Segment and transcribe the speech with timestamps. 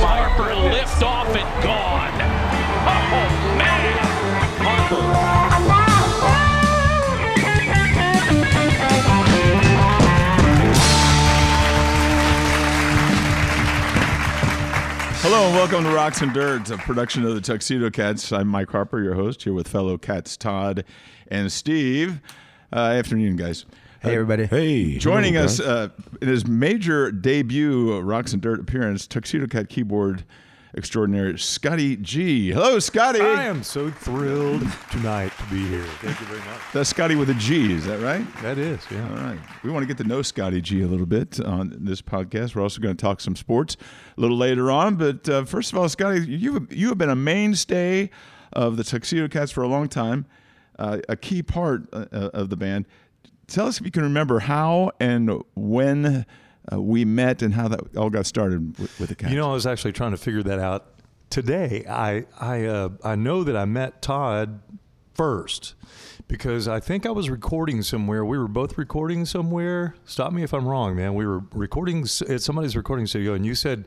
[0.00, 2.12] Harper lift off and gone.
[15.20, 18.30] Hello and welcome to Rocks and Dirt, a production of the Tuxedo Cats.
[18.32, 20.84] I'm Mike Harper, your host, here with fellow cats Todd
[21.26, 22.20] and Steve.
[22.72, 23.66] Uh, afternoon, guys.
[24.00, 24.46] Hey, everybody.
[24.46, 25.88] Hey, Joining hello, us uh,
[26.22, 30.24] in his major debut uh, Rocks and Dirt appearance, Tuxedo Cat keyboard
[30.76, 32.52] extraordinaire Scotty G.
[32.52, 33.20] Hello, Scotty.
[33.20, 35.82] I am so thrilled tonight to be here.
[36.00, 36.60] Thank you very much.
[36.72, 38.24] That's Scotty with a G, is that right?
[38.40, 39.02] That is, yeah.
[39.10, 39.38] All right.
[39.64, 42.54] We want to get to know Scotty G a little bit on this podcast.
[42.54, 43.76] We're also going to talk some sports
[44.16, 44.94] a little later on.
[44.94, 48.10] But uh, first of all, Scotty, you you have been a mainstay
[48.52, 50.24] of the Tuxedo Cats for a long time,
[50.78, 52.86] uh, a key part uh, of the band.
[53.48, 56.26] Tell us if you can remember how and when
[56.70, 59.32] uh, we met and how that all got started with, with the Cats.
[59.32, 61.84] You know, I was actually trying to figure that out today.
[61.88, 64.60] I I uh, I know that I met Todd
[65.14, 65.74] first
[66.28, 68.24] because I think I was recording somewhere.
[68.24, 69.94] We were both recording somewhere.
[70.04, 71.14] Stop me if I'm wrong, man.
[71.14, 73.86] We were recording at somebody's recording studio, and you said,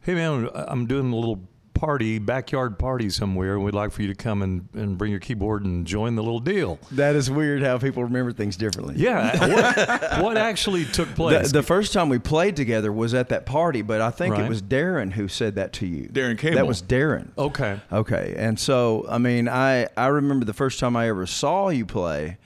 [0.00, 1.48] "Hey, man, I'm doing a little."
[1.82, 5.18] Party, backyard party somewhere, and we'd like for you to come and, and bring your
[5.18, 6.78] keyboard and join the little deal.
[6.92, 8.94] That is weird how people remember things differently.
[8.98, 9.32] Yeah.
[10.12, 11.50] What, what actually took The, place?
[11.50, 14.44] the first time we played together was at that party, but I think Right.
[14.44, 16.08] it was Darren who said that to you.
[16.08, 16.54] Darren Cable.
[16.54, 17.30] That was Darren.
[17.36, 17.80] okay.
[17.90, 21.84] Okay, and so I mean, I I remember the first time I ever saw you
[21.84, 22.38] play.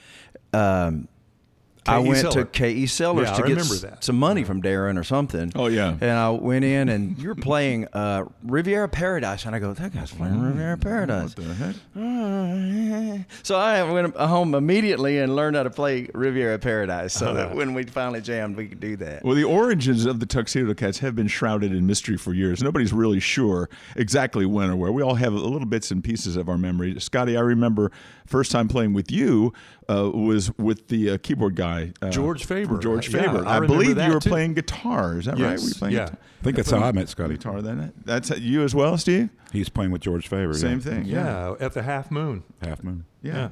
[0.54, 1.08] Um,
[1.88, 2.44] I went Seller.
[2.44, 2.86] to K.E.
[2.86, 4.04] Sellers Yeah, to get that.
[4.04, 5.52] some money from Darren or something.
[5.54, 5.96] Oh, yeah.
[6.00, 9.94] And I went in, and you were playing uh, Riviera Paradise, and I go, "That
[9.94, 11.76] guy's playing Riviera Paradise." what the heck?
[13.42, 17.74] So I went home immediately and learned how to play Riviera Paradise, so that when
[17.74, 19.24] we finally jammed, we could do that.
[19.24, 22.62] Well, the origins of the Tuxedo Cats have been shrouded in mystery for years.
[22.62, 24.92] Nobody's really sure exactly when or where.
[24.92, 26.98] We all have little bits and pieces of our memory.
[27.00, 27.92] Scotty, I remember
[28.26, 29.52] first time playing with you
[29.88, 32.78] uh, was with the uh, keyboard guy, uh, George Faber.
[32.78, 33.46] George Yeah, Faber.
[33.46, 34.28] I I, believe you were too.
[34.30, 35.18] playing guitar.
[35.18, 35.58] Is that right?
[35.60, 36.04] Were you playing yeah.
[36.06, 36.18] guitar?
[36.40, 37.34] I think that's how I met Scotty.
[37.34, 37.92] guitar then.
[38.04, 39.30] That's you as well, Steve.
[39.52, 40.54] He's playing with George Faber.
[40.54, 40.84] Same yeah.
[40.84, 41.04] thing.
[41.04, 41.54] Yeah.
[41.58, 42.42] Yeah, at the Half Moon.
[42.62, 43.04] Half Moon.
[43.22, 43.34] Yeah.
[43.34, 43.48] Yeah.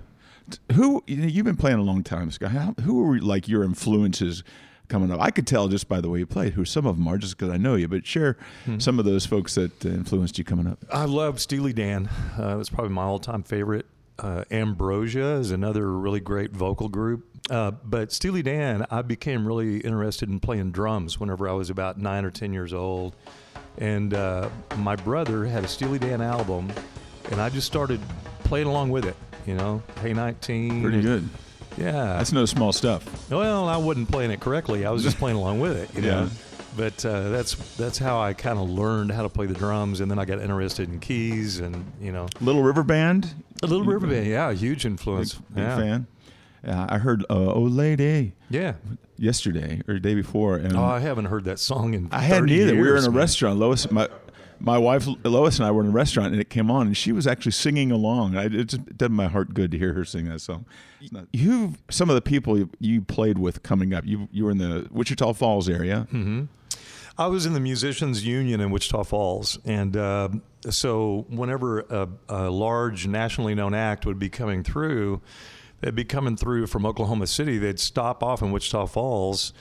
[0.76, 2.50] Who you know, you've been playing a long time, Scott.
[2.50, 4.44] How, who were like your influences
[4.88, 5.18] coming up?
[5.20, 7.38] I could tell just by the way you played who some of them are, just
[7.38, 7.88] because I know you.
[7.88, 8.36] But share
[8.66, 8.78] Hmm.
[8.78, 10.84] some of those folks that uh, influenced you coming up.
[10.92, 12.08] I love Steely Dan.
[12.38, 13.86] Uh, that's probably my all-time favorite.
[14.18, 17.24] Uh, Ambrosia is another really great vocal group.
[17.50, 21.98] Uh, but Steely Dan, I became really interested in playing drums whenever I was about
[21.98, 23.16] nine or ten years old.
[23.78, 24.48] And uh,
[24.78, 26.72] my brother had a Steely Dan album,
[27.30, 28.00] and I just started
[28.44, 29.16] playing along with it.
[29.46, 30.80] You know, Hey 19.
[30.82, 31.28] Pretty good.
[31.76, 31.92] Yeah.
[32.16, 33.30] That's no small stuff.
[33.30, 34.86] Well, I wasn't playing it correctly.
[34.86, 36.22] I was just playing along with it, you know.
[36.22, 36.28] Yeah.
[36.76, 40.10] But uh, that's that's how I kind of learned how to play the drums, and
[40.10, 43.32] then I got interested in keys, and you know, Little River Band.
[43.64, 45.34] A little River Band, yeah, huge influence.
[45.34, 45.76] Big, big yeah.
[45.76, 46.06] fan.
[46.64, 48.74] Yeah, I heard uh, "Oh Lady" Yeah.
[49.18, 52.08] yesterday or the day before, and Oh, I haven't heard that song in.
[52.10, 52.74] I hadn't 30 either.
[52.74, 53.18] we were in a man.
[53.18, 53.58] restaurant.
[53.58, 54.08] Lois, my
[54.60, 57.12] my wife Lois and I were in a restaurant, and it came on, and she
[57.12, 58.36] was actually singing along.
[58.36, 60.64] I, it just did my heart good to hear her sing that song.
[61.02, 64.44] It's not- You, some of the people you, you played with coming up, you you
[64.44, 66.06] were in the Wichita Falls area.
[66.10, 66.44] Hmm.
[67.16, 70.30] I was in the Musicians Union in Wichita Falls, and uh,
[70.68, 75.22] so whenever a, a large nationally known act would be coming through,
[75.80, 77.56] they'd be coming through from Oklahoma City.
[77.58, 79.52] They'd stop off in Wichita Falls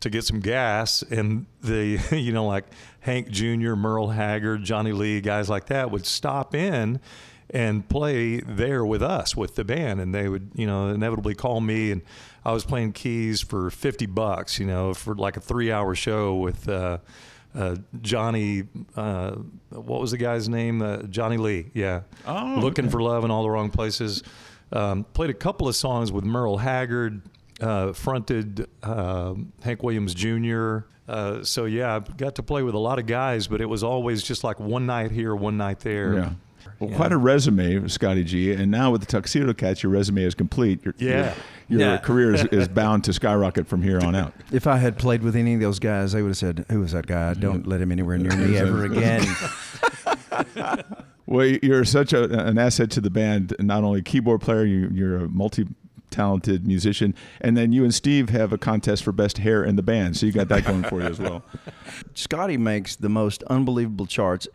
[0.00, 2.66] to get some gas, and the you know like
[3.00, 7.00] Hank Jr., Merle Haggard, Johnny Lee, guys like that would stop in
[7.50, 10.00] and play there with us with the band.
[10.00, 11.90] And they would you know inevitably call me.
[11.90, 12.02] And
[12.44, 16.36] i was playing keys for 50 bucks you know for like a three hour show
[16.36, 16.98] with uh,
[17.54, 18.62] uh, johnny
[18.96, 19.32] uh,
[19.70, 20.80] what was the guy's name?
[20.82, 21.70] Uh, johnny lee.
[21.74, 22.02] Yeah.
[22.26, 22.92] Oh, looking okay.
[22.92, 24.22] for love in all the wrong places.
[24.72, 27.22] Um, played a couple of songs with merle haggard
[27.60, 32.78] uh, fronted uh, hank williams jr uh, so yeah i got to play with a
[32.78, 36.14] lot of guys but it was always just like one night here one night there.
[36.14, 36.30] Yeah.
[36.80, 36.96] Well, Yeah.
[36.96, 38.52] quite a resume, Scotty G.
[38.52, 40.84] And now with the Tuxedo Cats, your resume is complete.
[40.84, 41.34] Your, Yeah.
[41.68, 41.96] Your, your Yeah.
[41.98, 44.32] career is, is bound to skyrocket from here on out.
[44.52, 46.92] If I had played with any of those guys, they would have said, "Who was
[46.92, 47.34] that guy?
[47.34, 49.24] Don't let him anywhere near me ever again."
[51.26, 53.54] Well, you're such a, an asset to the band.
[53.60, 55.66] Not only keyboard player, you, you're a multi
[56.10, 59.82] talented musician, and then you and Steve have a contest for best hair in the
[59.82, 60.16] band.
[60.16, 61.44] So you got that going for you as well.
[62.14, 64.48] Scotty makes the most unbelievable charts.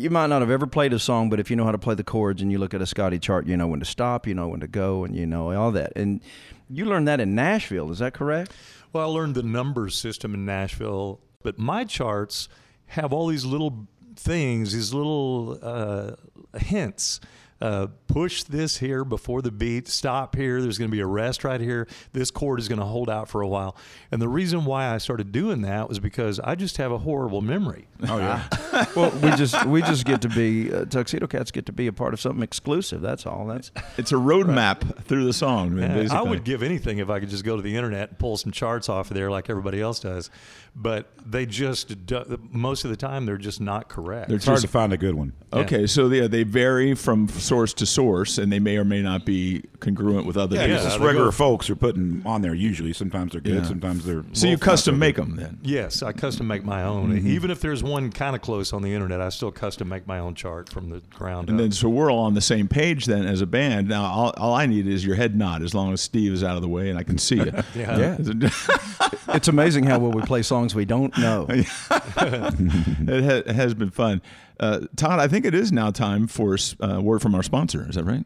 [0.00, 1.94] You might not have ever played a song, but if you know how to play
[1.94, 4.34] the chords and you look at a Scotty chart, you know when to stop, you
[4.34, 5.92] know when to go, and you know all that.
[5.94, 6.20] And
[6.68, 8.52] you learned that in Nashville, is that correct?
[8.92, 12.48] Well, I learned the numbers system in Nashville, but my charts
[12.86, 13.86] have all these little
[14.16, 16.12] things, these little uh,
[16.58, 17.20] hints.
[17.60, 20.62] Uh, push this here before the beat, stop here.
[20.62, 21.86] There's going to be a rest right here.
[22.12, 23.76] This chord is going to hold out for a while.
[24.10, 27.42] And the reason why I started doing that was because I just have a horrible
[27.42, 27.86] memory.
[28.08, 28.46] Oh yeah.
[28.96, 31.92] well, we just we just get to be uh, Tuxedo Cats get to be a
[31.92, 33.00] part of something exclusive.
[33.02, 33.46] That's all.
[33.46, 35.76] That's It's a roadmap through the song.
[35.76, 36.16] Yeah, basically.
[36.16, 38.52] I would give anything if I could just go to the internet and pull some
[38.52, 40.30] charts off of there like everybody else does.
[40.74, 44.28] But they just, do, most of the time, they're just not correct.
[44.28, 45.32] They're It's hard just- to find a good one.
[45.52, 49.24] Okay, so they, they vary from source to source, and they may or may not
[49.26, 50.84] be congruent with other Yeah, people's.
[50.84, 52.92] just they regular go- folks are putting on there usually.
[52.92, 53.64] Sometimes they're good, Yeah.
[53.64, 54.22] sometimes they're.
[54.34, 55.58] So you custom make them then?
[55.62, 57.10] Yes, I custom make my own.
[57.12, 57.26] Mm-hmm.
[57.26, 60.20] Even if there's one kind of close on the internet, I still custom make my
[60.20, 61.48] own chart from the ground up.
[61.50, 61.64] And up.
[61.64, 63.88] then, so we're all on the same page then as a band.
[63.88, 66.54] Now, all, all I need is your head nod, as long as Steve is out
[66.54, 67.52] of the way and I can see you.
[67.74, 68.16] Yeah.
[69.28, 71.46] it's amazing how well we play songs we don't know.
[71.50, 74.22] it, ha- it has been fun.
[74.60, 77.86] Uh, Todd, I think it is now time for a uh, word from our sponsor.
[77.88, 78.24] Is that right?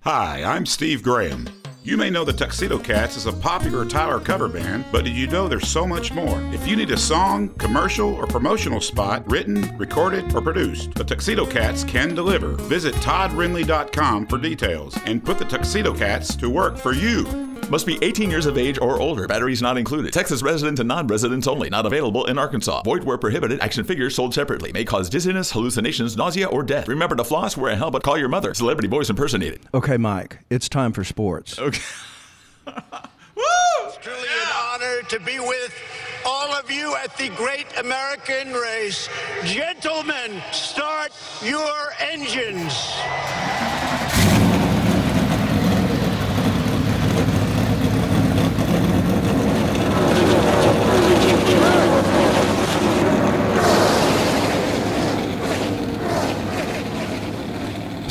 [0.00, 1.48] Hi, I'm Steve Graham.
[1.84, 5.28] You may know the Tuxedo Cats as a popular Tyler cover band, but did you
[5.28, 6.40] know there's so much more?
[6.52, 11.46] If you need a song, commercial, or promotional spot written, recorded, or produced, the Tuxedo
[11.46, 12.54] Cats can deliver.
[12.62, 17.55] Visit toddrinley.com for details and put the Tuxedo Cats to work for you.
[17.70, 19.26] Must be 18 years of age or older.
[19.26, 20.12] Batteries not included.
[20.12, 21.68] Texas resident and non-residents only.
[21.68, 22.82] Not available in Arkansas.
[22.82, 23.60] Void where prohibited.
[23.60, 24.70] Action figures sold separately.
[24.72, 26.86] May cause dizziness, hallucinations, nausea, or death.
[26.86, 28.54] Remember to floss, wear a helmet, but call your mother.
[28.54, 29.60] Celebrity voice impersonated.
[29.74, 31.58] Okay, Mike, it's time for sports.
[31.58, 31.80] Okay.
[32.66, 33.42] Woo!
[33.82, 35.74] It's truly an honor to be with
[36.24, 39.08] all of you at the great American race.
[39.44, 41.10] Gentlemen, start
[41.42, 42.94] your engines.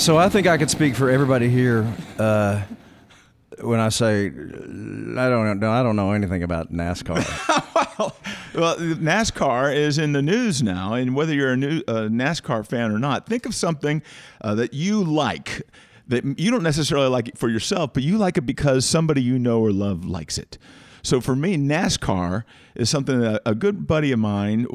[0.05, 2.61] So I think I could speak for everybody here uh,
[3.61, 5.71] when I say I don't know.
[5.71, 7.17] I don't know anything about NASCAR.
[8.53, 12.91] Well, NASCAR is in the news now, and whether you're a new uh, NASCAR fan
[12.91, 14.01] or not, think of something
[14.39, 15.63] uh, that you like
[16.07, 19.39] that you don't necessarily like it for yourself, but you like it because somebody you
[19.39, 20.59] know or love likes it.
[21.05, 24.65] So for me, NASCAR is something that a good buddy of mine,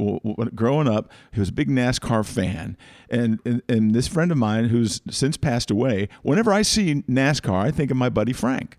[0.54, 2.76] growing up, he was a big NASCAR fan,
[3.10, 6.08] and, and and this friend of mine who's since passed away.
[6.22, 8.78] Whenever I see NASCAR, I think of my buddy Frank.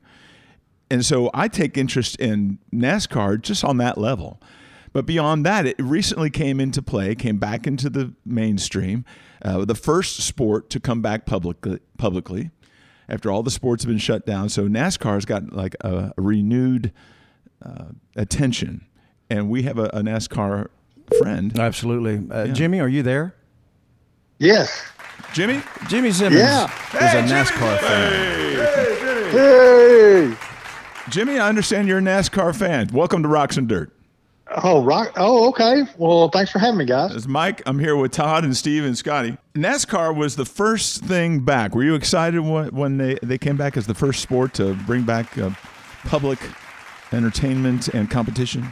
[0.89, 4.41] And so I take interest in NASCAR just on that level.
[4.93, 9.05] But beyond that, it recently came into play, came back into the mainstream,
[9.41, 12.51] uh, the first sport to come back publicly, publicly
[13.09, 14.47] after all the sports have been shut down.
[14.47, 16.93] So NASCAR's got like a, a renewed
[17.63, 17.85] uh,
[18.15, 18.85] attention.
[19.29, 20.67] And we have a, a NASCAR
[21.19, 21.57] friend.
[21.57, 23.35] Absolutely, uh, Jimmy, are you there?
[24.39, 24.83] Yes.
[25.33, 25.61] Jimmy?
[25.87, 26.65] Jimmy Simmons Yeah.
[26.65, 29.31] is a NASCAR fan.
[29.31, 30.35] Hey.
[31.09, 32.89] Jimmy, I understand you're a NASCAR fan.
[32.91, 33.91] Welcome to Rocks and Dirt.
[34.63, 35.13] Oh, rock.
[35.15, 35.83] Oh, okay.
[35.97, 37.15] Well, thanks for having me, guys.
[37.15, 37.61] It's Mike.
[37.65, 39.37] I'm here with Todd and Steve and Scotty.
[39.55, 41.73] NASCAR was the first thing back.
[41.73, 45.03] Were you excited when, when they, they came back as the first sport to bring
[45.03, 45.51] back uh,
[46.05, 46.39] public
[47.13, 48.67] entertainment and competition?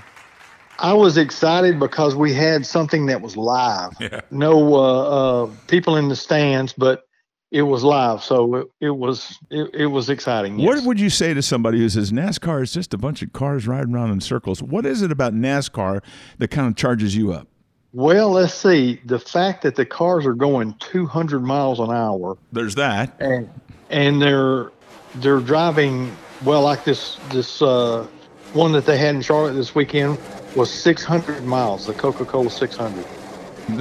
[0.79, 3.91] I was excited because we had something that was live.
[4.31, 7.05] No uh, uh, people in the stands, but
[7.51, 10.57] it was live, so it, it was it, it was exciting.
[10.57, 13.67] What would you say to somebody who says NASCAR is just a bunch of cars
[13.67, 14.61] riding around in circles?
[14.63, 16.01] What is it about NASCAR
[16.37, 17.47] that kind of charges you up?
[17.91, 19.01] well, let's see.
[19.05, 23.15] The fact that the cars are going 200 miles an hour There's that.
[23.19, 23.49] and
[23.89, 24.71] and they're
[25.15, 26.15] they're driving
[26.45, 28.07] well, like this this uh,
[28.53, 30.17] one that they had in Charlotte this weekend
[30.55, 31.85] was 600 miles.
[31.85, 33.05] The Coca-Cola 600.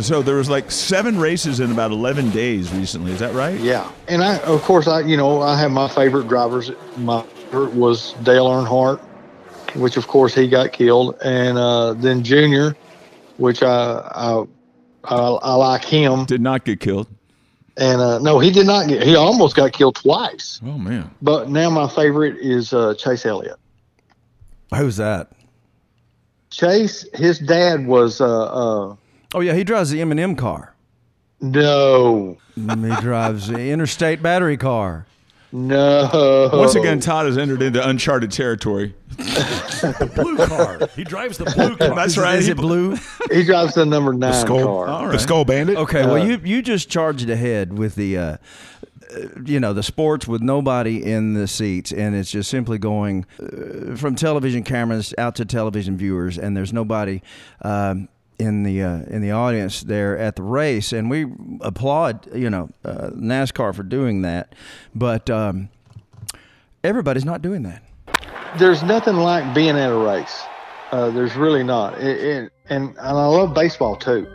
[0.02, 3.12] So there was like seven races in about 11 days recently.
[3.12, 3.58] Is that right?
[3.58, 6.70] Yeah, and I, of course, I, you know, I have my favorite drivers.
[6.98, 9.00] My favorite was Dale Earnhardt,
[9.76, 12.76] which of course he got killed, and uh, then Junior,
[13.38, 13.66] which I,
[14.14, 14.44] I,
[15.04, 17.06] I, I like him, Did not get killed.
[17.78, 19.02] and uh, no, he did not get.
[19.02, 20.60] He almost got killed twice.
[20.66, 21.10] Oh, man.
[21.22, 23.56] But now my favorite is uh, Chase Elliott.
[24.76, 25.30] Who's that?
[26.50, 28.96] Chase, his dad was uh, uh,
[29.34, 30.75] Oh yeah, he drives the M&M car.
[31.40, 35.06] no, Mm, he drives the interstate battery car.
[35.52, 36.50] No.
[36.52, 38.94] Once again, Todd has entered into uncharted territory.
[39.16, 40.80] The blue car.
[40.96, 41.94] He drives the blue car.
[41.94, 42.37] That's right.
[42.38, 42.96] Is He- it blue?
[43.30, 44.88] he drives the number nine Skull, car.
[44.88, 45.20] All the right.
[45.20, 45.76] Skull Bandit.
[45.78, 48.37] Okay, well you you just charged ahead with the uh, uh,
[49.44, 53.96] you know the sports with nobody in the seats, and it's just simply going uh,
[53.96, 57.22] from television cameras out to television viewers, and there's nobody.
[57.62, 61.26] Um, in the uh, in the audience there at the race, and we
[61.60, 64.54] applaud you know uh, NASCAR for doing that,
[64.94, 65.68] but um,
[66.84, 67.82] everybody's not doing that.
[68.56, 70.40] There's nothing like being at a race.
[70.92, 72.00] Uh, there's really not.
[72.00, 74.26] It, it, and, and I love baseball too.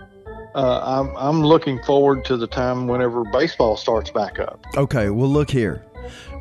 [0.55, 4.63] Uh, I'm, I'm looking forward to the time whenever baseball starts back up.
[4.77, 5.83] Okay, well, look here.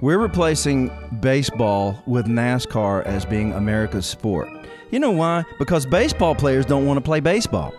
[0.01, 0.91] We're replacing
[1.21, 4.49] baseball with NASCAR as being America's sport.
[4.91, 5.45] You know why?
[5.59, 7.73] Because baseball players don't want to play baseball.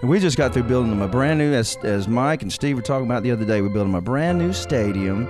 [0.00, 2.76] And we just got through building them a brand new, as, as Mike and Steve
[2.76, 5.28] were talking about the other day, we built them a brand new stadium,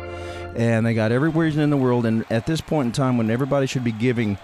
[0.54, 2.06] and they got every reason in the world.
[2.06, 4.38] And at this point in time, when everybody should be giving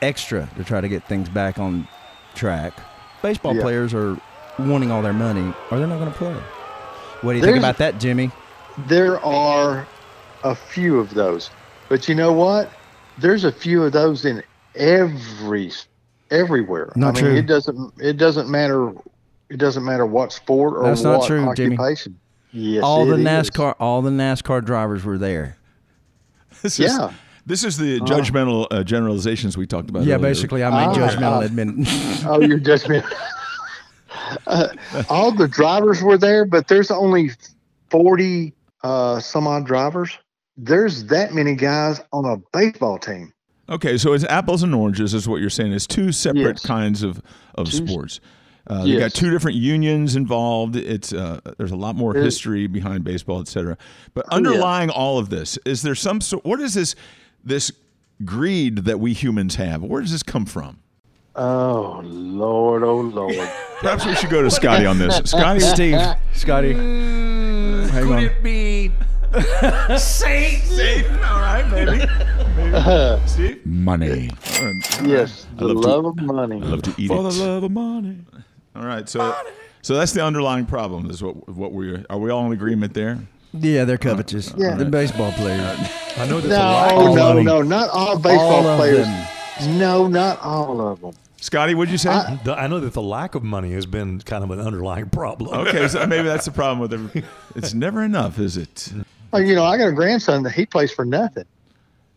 [0.00, 1.86] extra to try to get things back on
[2.34, 2.72] track,
[3.20, 3.62] baseball Yeah.
[3.62, 4.16] players are
[4.58, 6.36] wanting all their money, or they're not going to play.
[7.22, 8.30] What do you think about that, Jimmy?
[8.86, 9.86] There are
[10.44, 11.50] a few of those,
[11.88, 12.70] but you know what?
[13.18, 14.42] There's a few of those in
[14.74, 15.72] every
[16.30, 16.92] everywhere.
[16.96, 17.36] Not I mean, true.
[17.36, 18.92] it doesn't it doesn't matter
[19.48, 21.76] it doesn't matter what sport or That's not what true, Jimmy.
[21.76, 22.18] occupation.
[22.52, 23.26] Yes, all the it is.
[23.26, 25.56] NASCAR, all the NASCAR drivers were there.
[26.62, 27.12] This is, Yeah.
[27.44, 30.02] This is the judgmental uh, generalizations we talked about.
[30.04, 30.30] Yeah, earlier.
[30.30, 31.48] basically, I made Ah, judgmental ah.
[31.48, 32.26] admin.
[32.26, 32.88] Oh, you're just
[34.46, 34.68] uh,
[35.08, 37.30] all the drivers were there, but there's only
[37.90, 38.52] forty
[38.82, 40.16] uh, some odd drivers.
[40.56, 43.32] There's that many guys on a baseball team.
[43.68, 45.72] Okay, so it's apples and oranges, is what you're saying.
[45.72, 46.66] It's two separate Yes.
[46.66, 47.20] kinds of,
[47.56, 48.20] of Two- sports.
[48.68, 50.76] Uh, You got two different unions involved.
[50.76, 53.76] It's uh, there's a lot more There- history behind baseball, et cetera.
[54.14, 54.36] But Oh, yeah.
[54.36, 56.44] underlying all of this, is there some sort?
[56.44, 56.94] What is this
[57.44, 57.70] this
[58.24, 59.82] greed that we humans have?
[59.82, 60.78] Where does this come from?
[61.38, 63.34] Oh Lord, oh Lord.
[63.80, 65.16] Perhaps we should go to Scotty on this.
[65.30, 66.00] Scotty, Steve,
[66.32, 68.42] Scotty, Mm, hang on.
[68.42, 68.90] be
[69.98, 71.22] Satan?
[71.24, 73.26] all right, maybe.
[73.26, 74.30] Steve, Money.
[75.04, 76.56] yes, the love to- of money.
[76.62, 77.22] I love to eat For it.
[77.32, 78.18] the love of money.
[78.74, 79.34] All right, so
[79.82, 81.10] so that's the underlying problem.
[81.10, 83.18] Is what what we are we all in agreement there?
[83.52, 84.52] Yeah, they're covetous.
[84.56, 84.74] Yeah.
[84.74, 85.78] The baseball players.
[86.16, 88.78] I know that the lack No, of no, money, no, not all baseball All of
[88.78, 89.06] players.
[89.06, 89.78] them.
[89.78, 91.14] No, not all of them.
[91.40, 92.10] Scotty, what'd you say?
[92.10, 95.10] I- the- I know that the lack of money has been kind of an underlying
[95.10, 95.66] problem.
[95.66, 97.24] okay, so maybe that's the problem with it.
[97.54, 98.92] It's never enough, is it?
[99.34, 101.44] You know, I got a grandson that he plays for nothing.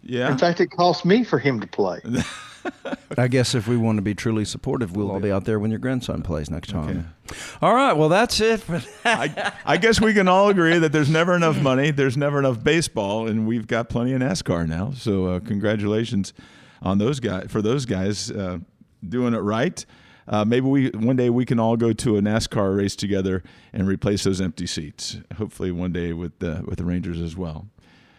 [0.04, 0.32] Yeah.
[0.32, 2.00] In fact, it costs me for him to play.
[3.18, 5.72] I guess if we want to be truly supportive, we'll all be out there when
[5.72, 7.10] your grandson plays next time.
[7.30, 7.40] Okay.
[7.62, 9.58] All right, well, that's it for that.
[9.66, 12.64] I, I guess we can all agree that there's never enough money, there's never enough
[12.64, 14.92] baseball, and we've got plenty of NASCAR now.
[14.92, 16.34] So uh, congratulations
[16.82, 18.60] on those guys for those guys uh,
[19.08, 19.86] doing it right.
[20.28, 23.42] Uh, maybe we one day we can all go to a NASCAR race together
[23.74, 25.18] and replace those empty seats.
[25.38, 27.68] Hopefully, one day with the with the Rangers as well.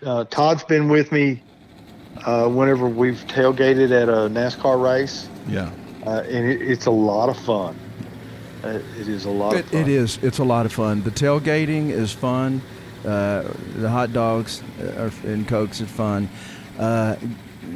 [0.05, 1.43] Uh, Todd's been with me
[2.25, 5.71] uh, whenever we've tailgated at a NASCAR race, Yeah.
[6.07, 7.79] uh, and it, it's a lot of fun.
[8.65, 9.81] Uh, it is a lot of It, fun.
[9.83, 10.19] it is.
[10.23, 11.03] It's a lot of fun.
[11.03, 12.61] The tailgating is fun.
[13.05, 13.45] Uh,
[13.77, 14.63] the hot dogs
[15.25, 16.29] and cokes is fun.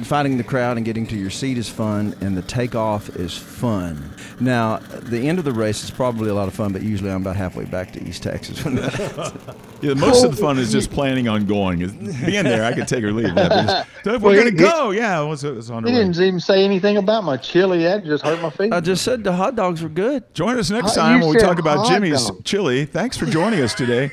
[0.03, 4.11] Finding the crowd and getting to your seat is fun, and the takeoff is fun.
[4.41, 7.23] Now, the end of the race is probably a lot of fun, but usually I'm
[7.23, 8.65] about halfway back to East Texas.
[8.65, 11.79] when that- Yeah, most of the fun is just planning on going.
[11.79, 13.29] Being there, I could take or leave.
[13.37, 14.91] Yeah, but just- We're Well, gonna he- go.
[14.91, 16.03] Yeah, it's, it's on the He way.
[16.05, 17.85] didn't even say anything about my chili.
[17.85, 18.73] That just hurt my feet.
[18.73, 20.33] I just said the hot dogs were good.
[20.35, 22.45] Join us next Uh, time you when we talk about Jimmy's dog.
[22.45, 22.85] chili.
[22.85, 24.11] Thanks for joining us today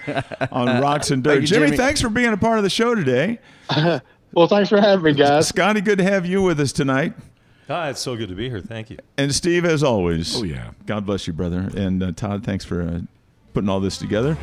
[0.52, 1.32] on Rocks and Dirt.
[1.32, 1.78] Thank you, Jimmy, Jimmy.
[1.78, 3.40] thanks for being a part of the show today.
[4.34, 5.48] Well, thanks for having me, guys.
[5.48, 7.14] Scotty, good to have you with us tonight.
[7.70, 8.60] Ah, it's so good to be here.
[8.60, 8.98] Thank you.
[9.18, 10.36] And Steve, as always.
[10.36, 10.72] Oh, yeah.
[10.86, 11.70] God bless you, brother.
[11.76, 13.00] And uh, Todd, thanks for uh,
[13.54, 14.38] putting all this together.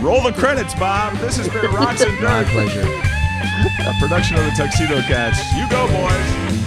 [0.00, 1.16] Roll the credits, Bob.
[1.18, 2.82] This has been Rocks and My pleasure.
[2.82, 5.40] a production of the Tuxedo Cats.
[5.56, 6.65] You go, boys.